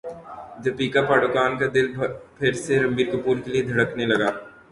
دپیکا 0.63 1.01
پڈوکون 1.09 1.51
کا 1.59 1.67
دل 1.75 1.87
پھر 2.37 2.51
سے 2.63 2.79
رنبیر 2.79 3.07
کپور 3.11 3.35
کے 3.43 3.51
لیے 3.51 3.61
دھڑکنے 3.63 4.05
لگا 4.05 4.29